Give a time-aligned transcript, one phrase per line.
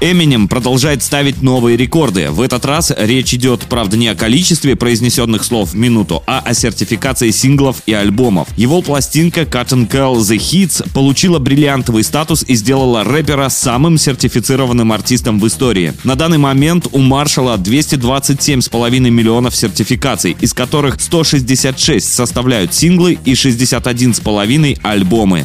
[0.00, 2.30] Эминем продолжает ставить новые рекорды.
[2.30, 6.54] В этот раз речь идет, правда, не о количестве произнесенных слов в минуту, а о
[6.54, 8.46] сертификации синглов и альбомов.
[8.56, 15.40] Его пластинка Cotton Call The Hits получила бриллиантовый статус и сделала рэпера самым сертифицированным артистом
[15.40, 15.92] в истории.
[16.04, 24.78] На данный момент у Маршала 227,5 миллионов сертификаций, из которых 166 составляют синглы и 61,5
[24.84, 25.44] альбомы.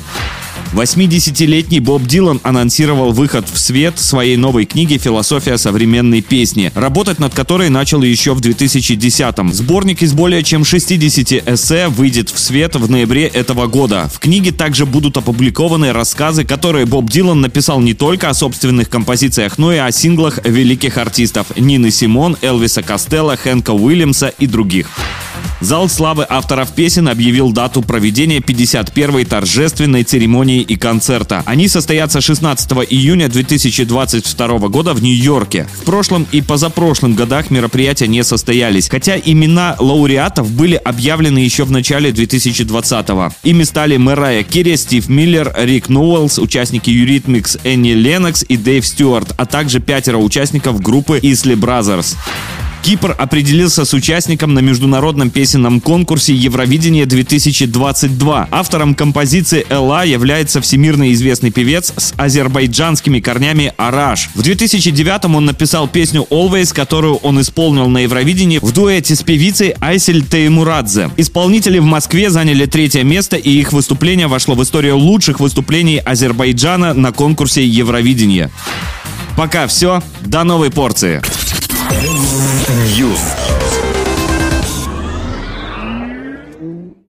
[0.73, 7.33] 80-летний Боб Дилан анонсировал выход в свет своей новой книги «Философия современной песни», работать над
[7.35, 9.53] которой начал еще в 2010-м.
[9.53, 14.09] Сборник из более чем 60 эссе выйдет в свет в ноябре этого года.
[14.11, 19.59] В книге также будут опубликованы рассказы, которые Боб Дилан написал не только о собственных композициях,
[19.59, 24.89] но и о синглах великих артистов Нины Симон, Элвиса Костелла, Хэнка Уильямса и других.
[25.63, 31.41] Зал славы авторов песен объявил дату проведения 51-й торжественной церемонии и концерта.
[31.45, 35.67] Они состоятся 16 июня 2022 года в Нью-Йорке.
[35.81, 41.71] В прошлом и позапрошлым годах мероприятия не состоялись, хотя имена лауреатов были объявлены еще в
[41.71, 43.33] начале 2020-го.
[43.43, 49.33] Ими стали Мэрайя Керри, Стив Миллер, Рик Ноуэллс, участники Eurythmics Энни Ленокс и Дэйв Стюарт,
[49.37, 52.15] а также пятеро участников группы Isley Brothers.
[52.83, 58.49] Кипр определился с участником на международном песенном конкурсе Евровидение 2022.
[58.51, 64.29] Автором композиции «Элла» является всемирно известный певец с азербайджанскими корнями Араш.
[64.35, 69.75] В 2009 он написал песню «Always», которую он исполнил на Евровидении в дуэте с певицей
[69.79, 71.09] Айсель Теймурадзе.
[71.15, 76.93] Исполнители в Москве заняли третье место, и их выступление вошло в историю лучших выступлений Азербайджана
[76.93, 78.51] на конкурсе Евровидения.
[79.37, 81.21] Пока все, до новой порции.
[81.93, 83.42] You.